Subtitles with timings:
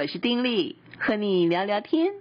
[0.00, 2.12] 我是丁力，和你聊聊天。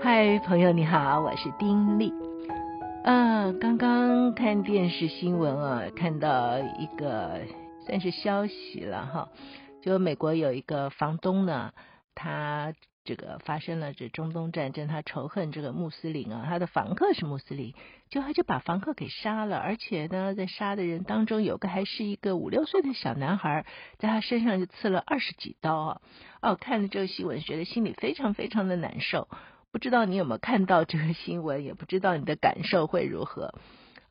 [0.00, 2.14] 嗨，朋友你好，我是丁力。
[3.04, 7.42] 啊，刚刚看电视新闻啊，看到一个
[7.84, 9.28] 算是消息了哈，
[9.82, 11.72] 就美国有一个房东呢，
[12.14, 12.72] 他。
[13.08, 17.72] 这个发生了这中东战争，他仇恨这个穆斯林啊，他的房客是穆斯林，
[18.10, 23.64] 就他就把房客给杀了，而且呢，在杀的人当中有个还是一个五六岁的小男孩，
[23.96, 26.00] 在他身上就刺了二十几刀啊！
[26.42, 29.26] 哦，看了这个新闻，觉得心里非常非常的难受。
[29.72, 33.54] 不知道你有没有看到这个新闻，也不知道你的感受会如何。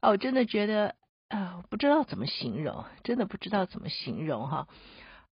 [0.02, 0.95] 哦，我真的觉得
[1.27, 4.67] 啊，不知道怎么形容，真的不知道怎么形容哈。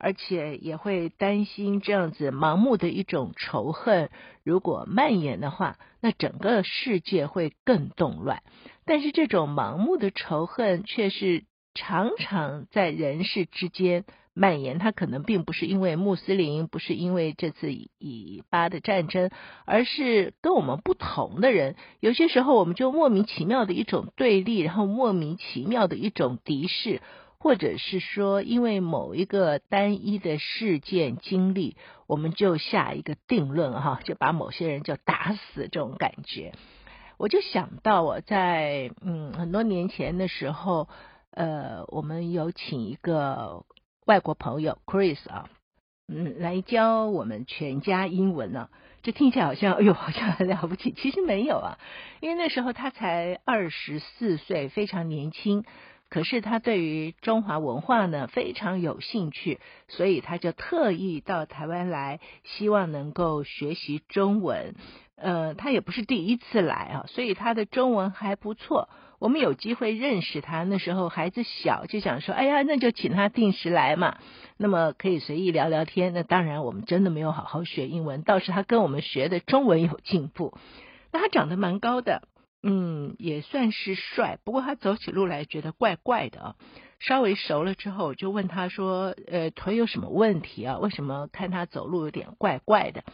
[0.04, 4.10] 而且也会担心这样子盲目的一种仇恨，
[4.42, 8.42] 如果蔓延的话，那整个世界会更动乱。
[8.84, 14.04] 但是这种盲目的仇恨却是常常在人世之间
[14.34, 14.78] 蔓延。
[14.78, 19.30] 它可能并不是因为穆斯林，不是因为这次以巴的战争，
[19.64, 21.76] 而是跟我们不同的人。
[22.00, 27.00] 有些时候我们就莫名其妙的一种对立，然后莫名其妙的一种敌视。
[27.44, 36.54] 或者是说，因为某一个单一的事件经历，我们就下一个定论哈，就把某些人就打死这种感觉。
[37.18, 40.88] 我就想到我在嗯很多年前的时候，
[41.32, 43.66] 呃，我们有请一个
[44.06, 45.50] 外国朋友 Chris 啊，
[46.08, 48.70] 嗯，来教我们全家英文呢。
[49.02, 51.78] 这听起来好像哎呦，好像很了不起，其实没有啊，
[52.20, 55.66] 因为那时候他才二十四岁，非常年轻。
[56.14, 64.76] 可是他对于中华文化呢非常有兴趣，所以他就特意到台湾来，希望能够学习中文。
[65.16, 68.88] 呃，他也不是第一次来啊，所以他的中文还不错。
[69.18, 74.18] 我们有机会认识他，那时候孩子小，就想说，哎呀，那就请他定时来嘛，
[74.56, 76.12] 那么可以随意聊聊天。
[76.12, 80.56] 那当然，我们真的没有好好学英文，倒是他跟我们学的中文有进步。
[81.10, 82.22] 那他长得蛮高的。
[82.66, 86.56] 嗯，也算是帅，不过他走起路来觉得怪怪的啊。
[86.98, 90.78] 稍微熟了之后，就问他说：“呃，腿有什么问题啊？
[90.78, 93.04] 为什么看他走路有点怪怪的？”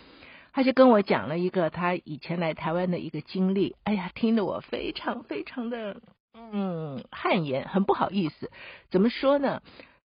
[0.52, 3.74] 他就跟我讲了一个他以前来台湾的一个经历。
[3.82, 6.00] 哎呀，听得我非常非常的
[6.34, 8.53] 嗯汗颜，很不好意思。
[8.91, 9.62] 怎么说呢？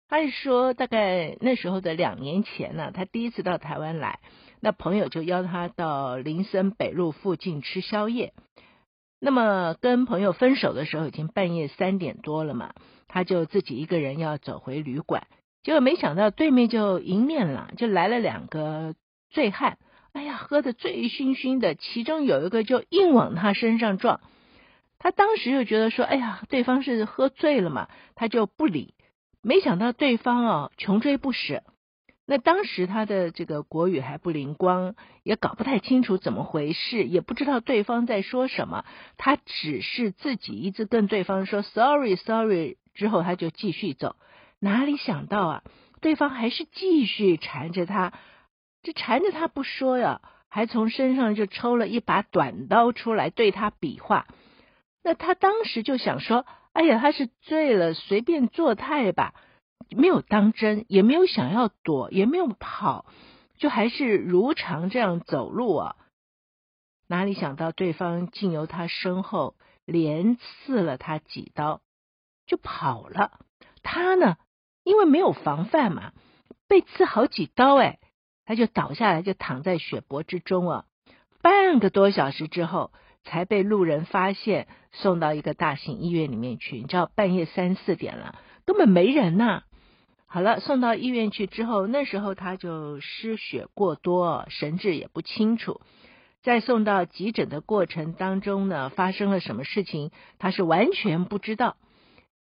[0.09, 4.19] 他是说，大概那时候的两年前呢，他第一次到台湾来，
[4.59, 8.33] 那朋友就邀他到林森北路附近吃宵夜。
[9.19, 12.73] 那么跟朋友分手的时候，已经半夜三点多了嘛，
[13.07, 15.27] 他就自己一个人要走回旅馆，
[15.63, 18.93] 结果没想到对面就迎面了，就来了两个
[19.29, 19.77] 醉汉，
[20.13, 24.19] 哎呀，喝得醉醺醺的，其中有一个就硬往他身上撞，
[24.99, 28.93] 他当时就觉得说，哎呀，对方是喝醉了嘛，他就不理，
[29.41, 31.63] 没想到对方哦，穷追不舍。
[32.27, 38.83] 那当时他的这个国语还不灵光，也搞不太清楚怎么回事，也不知道对方在说什么。
[39.17, 44.15] 他只是自己一直跟对方说 “sorry, sorry”，之后他就继续走。
[44.59, 45.63] 哪里想到啊，
[46.01, 48.13] 对方还是继续缠着他，
[48.81, 54.25] 这缠着他不说呀，还从身上就抽了一把短刀出来对他比划。
[55.03, 59.35] 那他当时就想说：“哎呀，他是醉了，随便作态吧。”
[59.89, 63.05] 没有当真，也没有想要躲，也没有跑，
[63.57, 65.95] 就还是如常这样走路啊。
[67.07, 69.55] 哪里想到对方竟由他身后
[69.85, 71.81] 连刺了他几刀，
[72.47, 73.39] 就跑了。
[73.83, 74.37] 他呢，
[74.83, 76.13] 因为没有防范嘛，
[76.67, 77.99] 被刺好几刀，哎，
[78.43, 80.85] 他就倒下来，就躺在血泊之中啊。
[81.43, 82.91] 半个多小时之后，
[83.23, 86.77] 才被路人发现，送到一个大型医院里面去。
[86.77, 89.61] 你知道，半夜三四点了，根本没人呐。
[90.35, 95.79] 好了，送到医院去之后，那时候他就失血过多，神志也不清楚。
[96.43, 101.77] 在送到急诊的过程当中呢，发生了什么事情，他是完全不知道。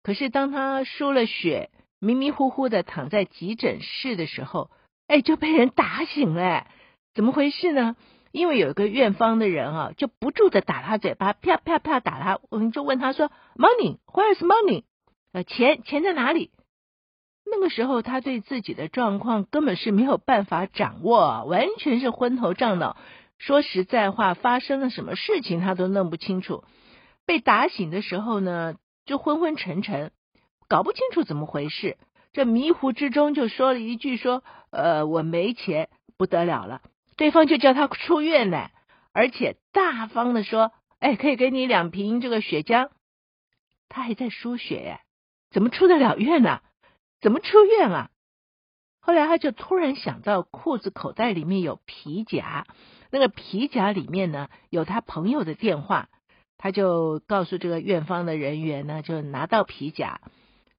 [0.02, 1.70] 可是当他输了血，
[2.00, 4.68] 迷迷糊糊的躺在急诊室的时候，
[5.06, 6.66] 哎，就被人打醒了。
[7.14, 7.94] 怎么回事呢？
[8.32, 12.40] 因为有一个院方的人啊，就不住的打他嘴巴，啪啪啪打他。
[12.50, 14.82] 我们就问他说：“Money，where is money？
[15.30, 16.50] 呃，钱钱在哪里？”
[17.48, 22.96] 那个时候，他对自己的状况根本是没有办法掌握，完全是昏头胀脑。
[23.38, 26.64] 说实在话，发生了什么事情他都弄不清楚。
[27.24, 30.10] 被打醒的时候呢，就昏昏沉沉，
[30.68, 31.96] 搞不清楚怎么回事。
[32.32, 35.88] 这迷糊之中就说了一句：“说，呃，我没钱，
[36.18, 36.82] 不得了了。”
[37.16, 38.72] 对方就叫他出院来，
[39.12, 42.90] 而且大方的说：“哎，可以给你两瓶这个血浆。”
[43.88, 45.00] 他还在输血，
[45.50, 46.60] 怎么出得了院呢？
[47.26, 48.10] 怎么出院啊？
[49.00, 52.68] 后来他就突然想到裤子口袋里面有皮夹，
[53.10, 56.08] 那个皮夹里面呢有他朋友的电话，
[56.56, 60.20] 他就告诉这个院方的人员呢，就拿到皮夹。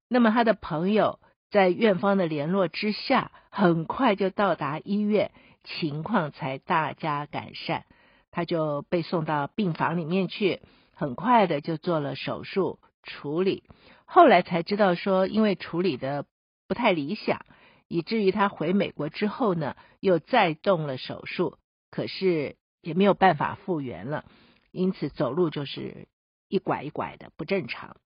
[0.08, 5.32] 那么他的朋友在院方的联络之下，很快就到达医院，
[5.64, 7.84] 情况才大加改善。
[8.30, 10.62] 他就被送到病房里面去，
[10.94, 13.64] 很快的就做了手术处理。
[14.06, 16.24] 后来才知道说，因为处理的
[16.68, 17.44] 不太理想。
[17.88, 21.56] 以至于他回美国之后呢，又再动了手术，
[21.90, 24.26] 可是也没有办法复原了，
[24.70, 26.06] 因此走路就是
[26.48, 27.96] 一拐一拐的不正常。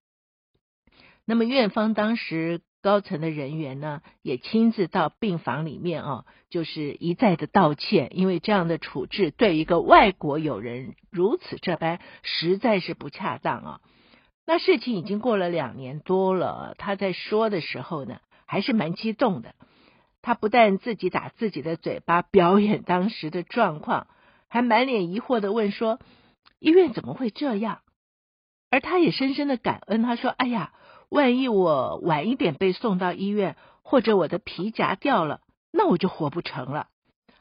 [1.25, 13.81] 那么院方当时高层的人员呢，也亲自到病房里面啊，就是一再的道歉，因为这样的处置对一个外国友人如此这般，实在是不恰当啊。
[14.45, 18.21] 那事情已经过了两年多了，他在说的时候呢，
[18.53, 19.55] 还是蛮激动的。
[20.21, 24.05] 他不但自己打自己的嘴巴， 表演当时的状况，
[24.47, 25.99] 还满脸疑惑地问说
[26.61, 27.81] ：“医院怎么会这样？”
[28.69, 30.03] 而他也深深的感恩。
[30.03, 30.71] 他说：“哎呀，
[31.09, 35.41] 万一我晚一点被送到医院，或者我的皮夹掉了，
[35.71, 36.89] 那我就活不成了。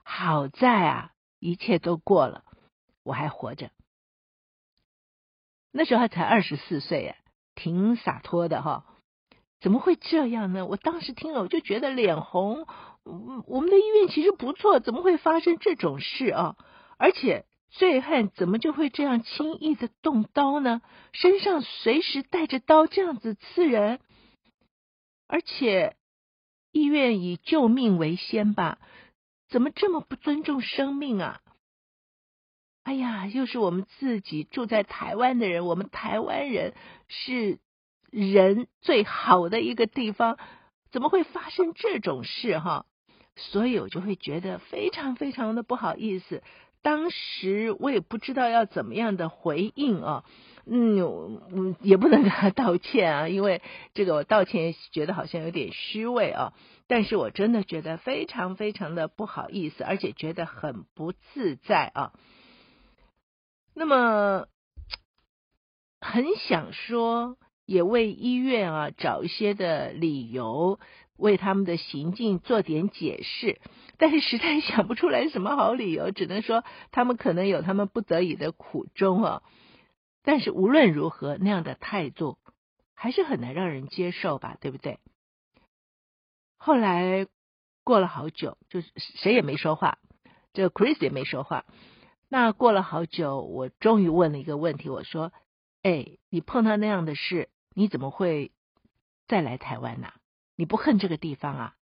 [0.02, 2.42] 好在啊，一切都过了，
[3.04, 3.70] 我还活着。”
[5.72, 7.16] 那时候他才二十四岁啊，
[7.54, 8.86] 挺洒脱的哈。
[9.62, 10.66] 怎么会这样呢？
[10.66, 12.66] 我当时听了，我就觉得脸红。
[13.04, 16.56] 我们的医院其实不错，怎么会发生这种事啊？
[16.98, 20.82] 而且醉汉怎么就会这样轻易的动刀呢？
[21.12, 24.00] 身上随时带着刀，这样子刺人。
[25.28, 25.94] 而且
[26.72, 28.78] 医院以救命为先吧？
[29.48, 31.40] 怎么这么不尊重生命啊？
[32.82, 36.74] 哎呀，又是我们自己住在台湾的人，我们台湾人
[37.06, 37.60] 是。
[38.12, 40.38] 人最好的一个地方，
[40.90, 42.84] 怎么会发生这种事哈？
[43.34, 46.42] 所以我就会觉得非常非常的不好意思。
[46.82, 50.24] 当时我也不知道要怎么样的回应啊，
[50.66, 50.98] 嗯，
[51.50, 53.62] 嗯，也不能跟他道歉啊， 因为
[53.94, 56.52] 这个我道歉觉得好像有点虚伪啊。
[56.88, 62.12] 但是我真的觉得非常非常的不好意思，而且觉得很不自在啊。
[63.74, 64.48] 那么
[66.02, 67.38] 很想说。
[67.64, 70.80] 也为医院啊找一些的理由，
[71.16, 73.60] 为他们的行径做点解释，
[73.98, 79.42] 但是实在想不出来什么好理由，只能说他们可能有他们不得已的苦衷啊。
[80.24, 82.38] 但是无论如何，那样的态度
[82.94, 84.98] 还是很难让人接受吧，对不对？
[86.56, 87.26] 后来
[87.84, 89.98] 过了好久，就是谁也没说话，
[90.52, 91.64] 这 Chris 也没说话。
[92.28, 95.32] 那过了好久，我终于问了一个问题，我说。
[95.82, 98.52] 哎，你碰到那样的事，你怎么会
[99.26, 100.12] 再来台湾呢？
[100.56, 101.76] 你不恨这个地方啊？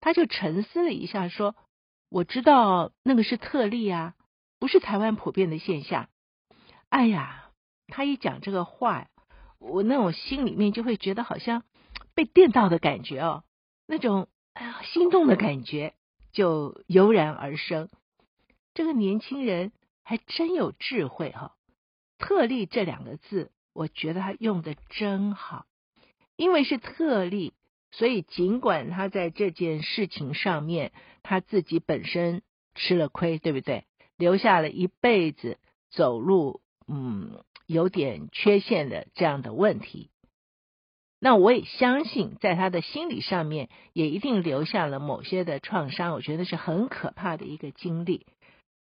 [0.00, 1.54] 他就沉思了一下，说
[2.08, 4.14] ：“我知道那个是特例啊，
[4.58, 6.08] 不是台湾普遍的现象。”
[6.88, 7.50] 哎呀，
[7.88, 9.08] 他一讲这个话，
[9.58, 11.62] 我那种心里面就会觉得好像
[12.14, 13.44] 被电到的感觉哦，
[13.86, 15.94] 那种哎呀心动的感觉
[16.32, 17.90] 就油然而生。
[18.72, 19.72] 这个年轻人
[20.02, 21.52] 还真有智慧哈、哦。
[22.26, 25.66] 特例这两个字，我觉得他用的真好，
[26.36, 27.52] 因为是特例，
[27.90, 30.92] 所以尽管他在这件事情上面
[31.22, 32.40] 他自己本身
[32.74, 33.84] 吃了亏，对不对？
[34.16, 35.58] 留下了一辈子
[35.90, 40.08] 走路嗯有点缺陷的这样的问题，
[41.20, 48.24] 那我也相信在他的心理上面也一定留下了某些的创伤，我觉得是很可怕的一个经历，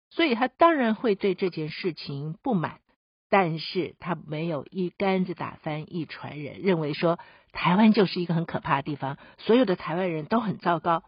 [0.10, 2.82] 所以他当然会对这件事情不满。
[3.30, 7.20] 但是他没有一竿子打翻一船人，认为说
[7.52, 11.04] 台湾就是一个很可怕的地方，所有的台湾人都很糟糕。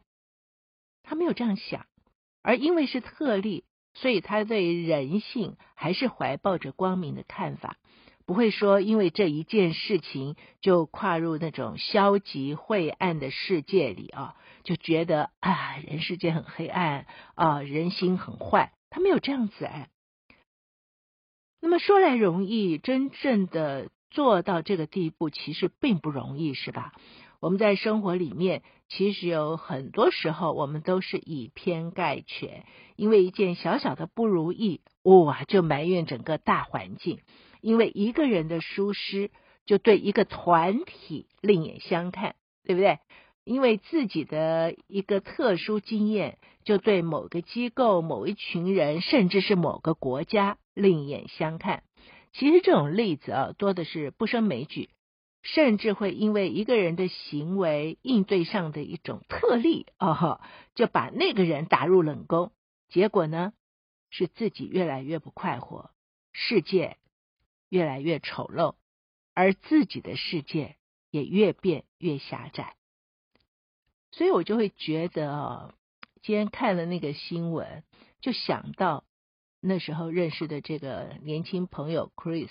[1.04, 1.86] 他没有这样想，
[2.44, 3.64] 而因为是特例，
[3.94, 7.78] 所以他对人性还是怀抱着光明的看法，
[8.26, 18.74] 不会说因为这一件事情就跨入那种消极晦暗的世界里啊，就觉得啊人世间很黑暗啊，人心很坏。
[18.90, 19.90] 他没有这样子哎。
[21.62, 26.92] 那么说来容易，真正的做到这个地步，其实并不容易，是吧？
[27.40, 32.66] 我们在生活里面，其实有很多时候，我们都是以偏概全，
[32.96, 37.18] 因为一件小小的不如意，哇，就埋怨整个大环境；
[37.62, 39.30] 因为一个人的疏失，
[39.66, 42.98] 就对一个团体另眼相看，对不对？
[43.44, 51.84] 因为自己的一个特殊经验，就对某个机构、某一群人，甚至是某个国家另眼相看。
[52.34, 54.90] 其实这种例子啊，多的是不胜枚举。
[55.44, 60.40] 甚至会因为一个人的行为应对上的一种特例哦，
[60.76, 62.52] 就把那个人打入冷宫，
[62.90, 63.52] 结果呢，
[64.12, 65.90] 是自己越来越不快活，
[66.32, 66.98] 世界
[67.70, 68.76] 越来越丑陋，
[69.34, 70.76] 而自己的世界
[71.10, 72.76] 也越变越狭窄。
[74.12, 75.74] 所以我就会觉得哦，
[76.22, 77.84] 今天看了那个新闻，
[78.20, 79.06] 就想到
[79.62, 82.50] 那时候认识的这个年轻朋友 Chris。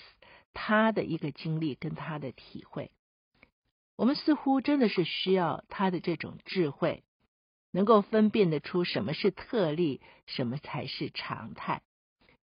[0.53, 2.91] 他的一个经历跟他的体会，
[3.95, 7.05] 我们似乎真的是需要他的这种智慧，
[7.71, 11.83] 能够分辨得出什么是特例，什么才是常态，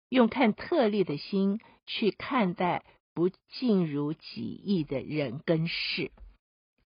[0.08, 2.82] 用看特例的心去看待
[3.12, 6.10] 不尽如己意的人跟事，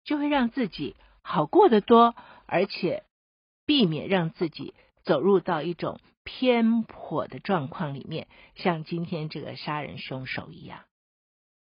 [0.03, 2.15] 就会让自己好过得多，
[2.47, 3.03] 而且
[3.67, 4.73] 避免让自己
[5.03, 10.85] 走入到一种偏颇的状况里面，像今天这个杀人凶手一样。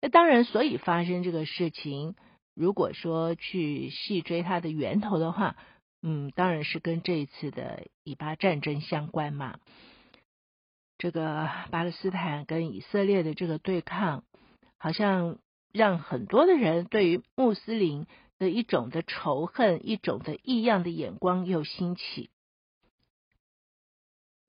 [0.01, 2.15] 那当然，所以发生这个事情，
[2.55, 5.55] 如果说去细追它的源头的话，
[6.01, 9.59] 嗯，当然是跟这一次的以巴战争相关嘛。
[10.97, 14.23] 这个巴勒斯坦跟以色列的这个对抗，
[14.77, 15.37] 好像
[15.71, 18.05] 让很多的人对于穆斯林
[18.37, 22.29] 的一种的仇恨、一种的异样的眼光又兴起。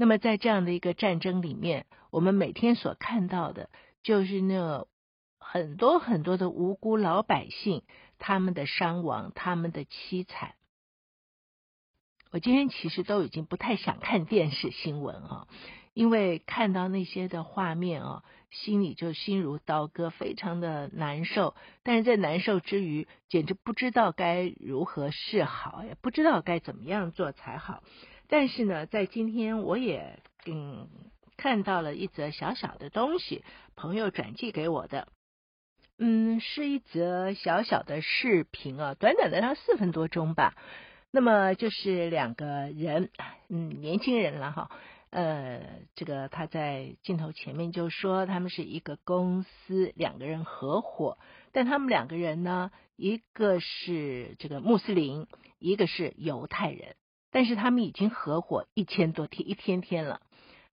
[0.00, 3.68] 那么在这样的一个战争里面，我们每天所看到的
[4.02, 4.86] 就是那。
[5.42, 7.82] 很多很多的无辜老百姓，
[8.18, 10.54] 他们的伤亡，他们的凄惨。
[12.30, 15.48] 我今天其实都已经不太想看电视新闻啊，
[15.92, 21.56] 因为看到那些的画面啊，心里就心如刀割，非常的难受。
[21.82, 27.82] 但是在难受之余，简直不知道该如何是好，也不知道该怎么样做才好。
[28.30, 30.88] 但是呢，在今天我也嗯
[31.36, 33.44] 看到了一则小小的东西，
[33.74, 35.08] 朋友转寄给我的。
[35.98, 40.54] 嗯，是一则小小的视频啊，短短的它四分多钟吧。
[41.10, 43.10] 那么就是两个人，
[43.48, 44.70] 嗯，年轻人了哈。
[45.10, 45.60] 呃，
[45.96, 51.18] 这个他在镜头前面就说他们是一个公司，两个人合伙，
[51.50, 55.26] 但他们两个人呢，一个是这个穆斯林，
[55.58, 56.94] 一个是犹太人，
[57.30, 60.20] 但是他们已经合伙一千多天，一天天了。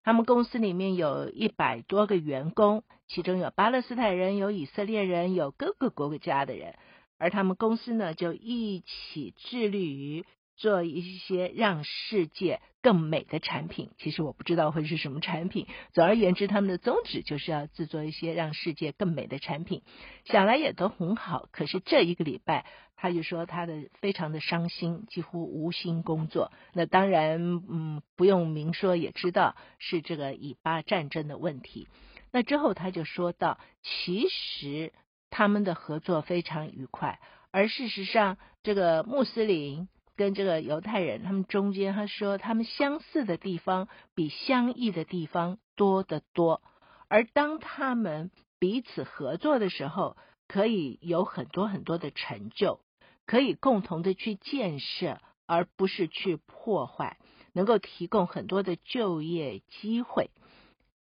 [0.04, 6.76] 他们公司里面有一百多个员工，其中有巴勒斯坦人，有以色列人，有各个国家的人。
[7.20, 10.26] 而他们公司呢，就一起致力于
[10.58, 13.92] 做一些让世界更美的产品。
[13.98, 15.68] 其实我不知道会是什么产品。
[15.94, 19.84] 总而言之，他们的宗旨就是要制作一些让世界更美的产品。
[20.26, 21.48] 想来也都很好。
[21.52, 26.52] 可是这一个礼拜，他就说他的非常的伤心，几乎无心工作。
[26.74, 31.88] 那当然，嗯，不用明说也知道是这个以巴战争的问题。
[32.32, 34.92] 那之后他就说到，其实
[35.30, 37.20] 他们的合作非常愉快，
[37.52, 39.88] 而事实上，这个穆斯林
[40.18, 46.62] 跟这个犹太人他们中间，他说他们相似的地方比相异的地方多得多。
[47.08, 50.18] 而当他们彼此合作的时候，
[50.50, 52.82] 可以有很多很多的成就。
[53.26, 57.18] 可以共同的去建设，而不是去破坏，
[57.52, 60.32] 能够提供很多的就业机会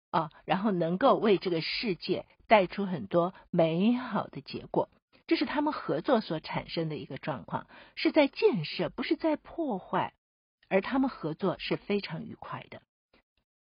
[0.10, 4.88] 啊，然后能够为这个世界带出很多美好的结果。
[5.27, 10.13] 这是他们合作所产生的一个状况，是在建设，不是在破坏，
[10.70, 12.82] 而他们合作是非常愉快的。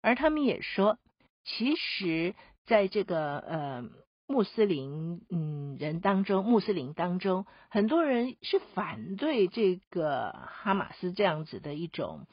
[0.01, 0.99] 而他们也说，
[1.43, 2.35] 其实
[2.65, 3.89] 在这个呃。
[4.29, 12.27] 穆斯林嗯人当中，穆斯林当中，很多人是反对这个哈马斯这样子的一种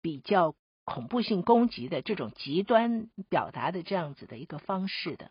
[0.00, 0.54] 比较
[0.84, 5.30] 恐怖性攻击的这种极端表达的这样子的一个方式的。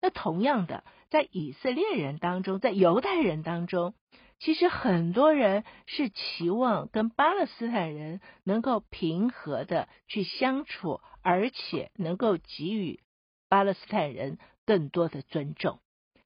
[0.00, 3.94] 那同样的，在以色列人当中，在犹太人当中，
[4.38, 13.00] 其实很多人是期望跟巴勒斯坦人能够平和的去相处，而且能够给予
[13.48, 14.38] 巴勒斯坦人。
[14.68, 15.78] 更多的尊重，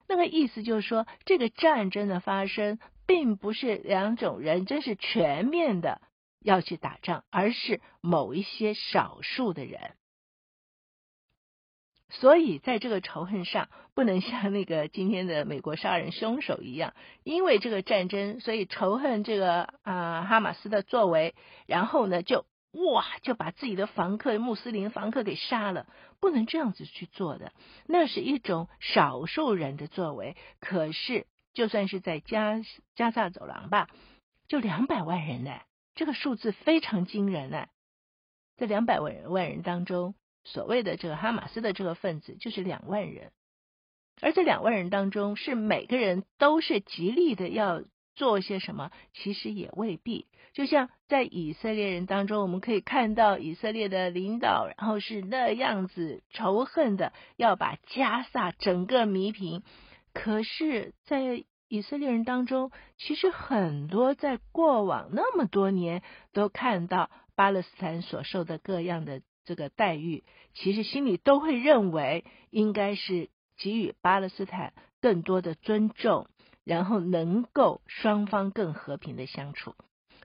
[0.09, 6.01] 那个意思就是说，这个战争的发生，并不是两种人真是全面的
[6.41, 9.95] 要去打仗，而是某一些少数的人。
[12.11, 21.35] 所以，在这个仇恨上，不能像那个今天的美国杀人凶手一样，因为这个战争，所以仇恨这个啊、哈马斯的作为，
[21.67, 22.45] 然后呢就。
[22.73, 23.05] 哇！
[23.23, 25.89] 就把自己的房客穆斯林房客给杀了，
[26.21, 27.51] 不能这样子去做的。
[27.89, 30.37] 那是一种少数人的作为。
[30.61, 32.63] 可是，就算是在加
[32.95, 33.89] 加萨走廊吧，
[34.47, 35.51] 就两百万人呢，
[35.97, 37.67] 这个数字非常惊人呢。
[38.57, 40.15] 在两百万人万人当中，
[40.53, 43.31] 所谓的这个哈马斯的这个分子就是两万人。
[44.21, 47.83] 而这两万人当中，是每个人都是极力的要
[48.15, 48.91] 做些什么？
[49.15, 50.27] 其实也未必。
[50.53, 59.63] 就像在以色列人当中，我们可以看到以色列的领导，然后是那样子仇恨的要把加萨整个弥平。
[60.13, 66.03] 可是，在以色列人当中，其实很多在过往那么多年
[66.33, 73.29] 都看到巴勒斯坦所受的各样的这个待遇，其实心里都会认为应该是。
[73.63, 76.29] 给予巴勒斯坦更多的尊重，
[76.65, 79.75] 然后能够双方更和平的相处。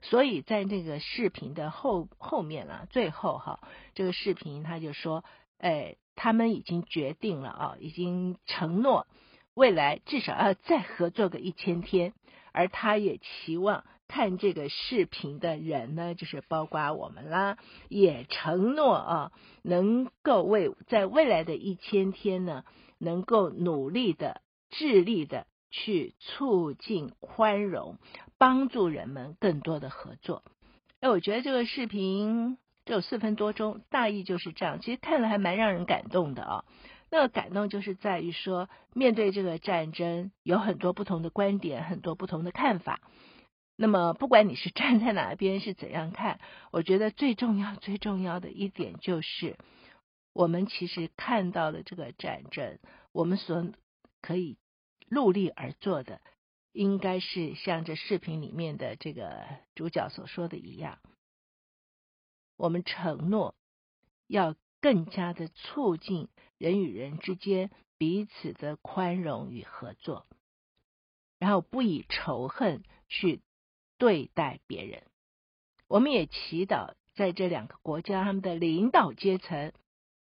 [0.00, 3.60] 所以在那个视频的后后面啊，最后哈，
[3.92, 5.22] 这个视频他就说，
[5.58, 9.06] 哎，他们已经决定了啊，已经承诺
[9.52, 12.14] 未来至少要再合作个一千天。
[12.52, 17.58] 而他也期望看这个视频的人呢，就是包括我们啦，
[17.88, 19.32] 也承诺啊，
[19.62, 22.64] 能够为在未来的一千天呢。
[22.98, 27.98] 能够努力的、致力的去促进宽容，
[28.38, 30.42] 帮助人们更多的合作。
[31.00, 34.80] 哎，我觉得这个视频只有四分多钟，大意就是这样。
[34.80, 36.64] 其实看了还蛮让人感动的啊。
[37.10, 43.02] 那个感动就是在于说，面对这个战争，有很多不同的观点，很多不同的看法。
[43.76, 46.40] 那么，不管你是站在哪边，是怎样看，
[46.72, 49.56] 我觉得最重要、最重要的一点就是。
[50.32, 52.78] 我们其实看到了这个战争，
[53.12, 53.72] 我们所
[54.20, 54.58] 可以
[55.08, 56.20] 努力而做的，
[56.72, 60.98] 应该是像这视频里面的这个主角所说的一样，
[62.58, 63.54] 我们承诺
[64.26, 66.28] 要更加的促进
[66.58, 70.26] 人与人之间彼此的宽容与合作，
[71.38, 73.40] 然后不以仇恨去
[73.98, 75.02] 对待别人。
[75.88, 79.72] 我们也祈祷在这两个国家他们的领导阶层。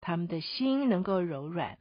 [0.04, 1.78] 他们的心能够柔软，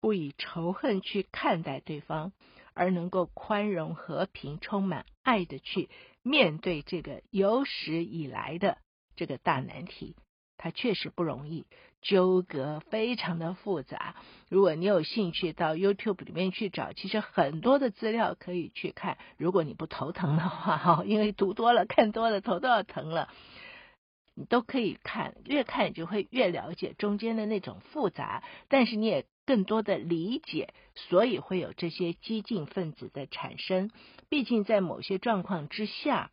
[0.00, 2.32] 不以仇恨去看待对方，
[2.74, 5.88] 而能够宽容、和平、充满爱的去
[6.20, 8.78] 面对这个有史以来的
[9.14, 10.16] 这个大难题。
[10.56, 11.64] 它确实不容易，
[12.00, 14.14] 纠葛非常的复杂。
[14.48, 19.18] 如果你有兴趣到 YouTube 里面去找，其实很多的资料可以去看。
[19.36, 23.28] 如果你不头疼的话，哈， 因为读多了、看多了，头都要疼了。
[24.34, 33.90] 你都可以看，越看你就会越了解中间的那种复杂，但是你也更多的理解，所以会有这些激进分子的产生。
[34.30, 36.30] 毕竟在某些状况之下，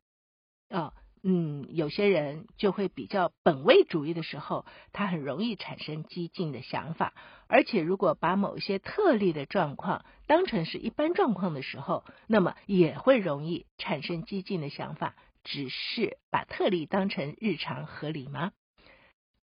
[0.69, 0.93] 啊，
[1.29, 7.13] 嗯，有些人就会比较本位主义的时候，他很容易产生激进的想法。
[7.47, 15.15] 而且如果把某些特例的状况当成是一般状况的时候，那么也会容易产生激进的想法。
[15.43, 18.53] 只是把特例当成日常合理吗？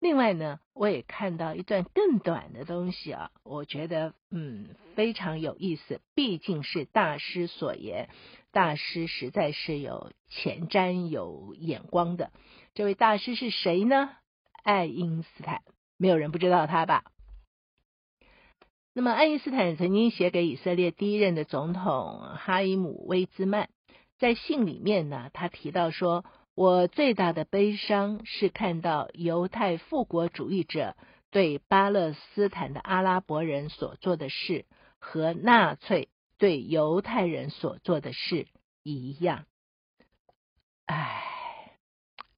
[0.05, 6.03] 另外呢，我也看到一段更短的东西啊，我觉得嗯非常有意思。
[6.15, 8.11] 毕竟是大师所言，
[8.53, 12.33] 大师实在是有前瞻、有眼光的。
[12.75, 14.11] 这位大师是谁呢？
[14.63, 15.63] 爱因斯坦，
[15.97, 17.05] 没有人不知道他吧？
[18.93, 23.71] 那么爱因斯坦曾经写给以色列第一任的总统哈伊姆·威兹曼。
[24.19, 30.97] 在信里面呢，他提到说：“我最大的悲伤是看到犹太复国主义者
[31.31, 34.65] 对巴勒斯坦的阿拉伯人所做的事，
[35.01, 38.47] 和纳粹对犹太人所做的事
[38.85, 39.47] 一样。”
[40.87, 41.25] 唉，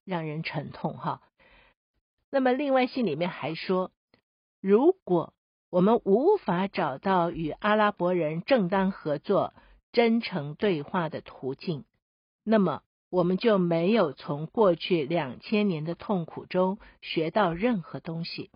[0.05, 1.21] 让人沉痛哈。
[2.31, 3.93] 那么，另外信里面还说
[4.63, 5.35] ：“如果
[5.69, 9.53] 我们无法找到与阿拉伯人正当合作，”
[9.93, 11.85] 真诚对话的途径，
[12.45, 18.51] 那么我们就没有从过去两千年的痛苦中学到任何东西，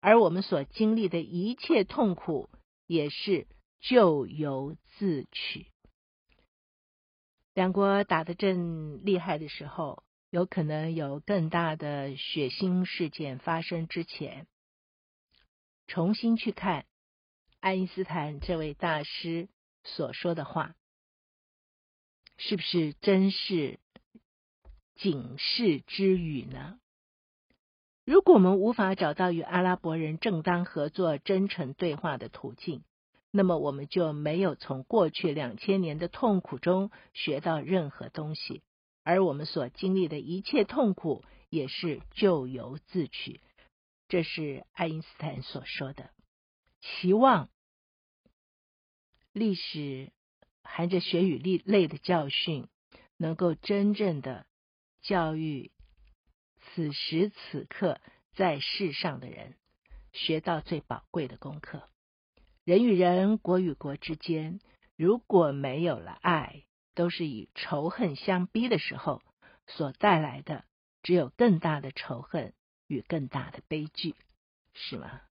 [0.00, 2.48] 而我们所经历的一切痛苦
[2.86, 3.46] 也是
[3.80, 5.66] 咎由自取。
[7.52, 14.46] 两国打得正厉害的时候，有可能有更大的血腥事件发生之前，
[15.86, 16.86] 重新去看
[17.60, 19.48] 爱因斯坦这位大师
[19.84, 20.74] 所说的话。
[22.38, 23.78] 是不是真是
[25.00, 26.78] 警示之语呢？
[28.04, 32.84] 如果我们无法找到与阿拉伯人正当合作、真诚对话的途径，
[33.30, 38.62] 那么我们就没有从过去两千年的痛苦中学到任何东西，
[39.02, 43.40] 而我们所经历的一切痛苦也是咎由自取。
[44.06, 46.10] 这是爱因斯坦所说的。
[46.80, 47.48] 期望
[49.32, 50.12] 历史。
[50.62, 52.68] 含着血与泪的教训，
[53.16, 54.46] 能够真正的
[55.02, 55.72] 教育
[56.60, 58.00] 此时此刻
[58.34, 59.56] 在世上的人，
[60.12, 61.88] 学到最宝贵的功课。
[62.64, 64.60] 人与人、国与国之间，
[64.96, 69.22] 如果没有了爱，都是以仇恨相逼的时候，
[69.66, 70.64] 所带来的
[71.02, 72.52] 只有更大的仇恨
[72.86, 74.14] 与更大的悲剧，
[74.74, 75.22] 是吗？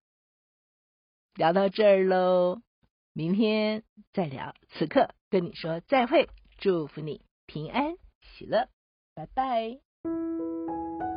[1.35, 2.61] 聊到这儿喽，
[3.13, 4.55] 明天再聊。
[4.69, 8.67] 此刻跟你说再会，祝福你平安喜乐，
[9.19, 11.08] 拜拜。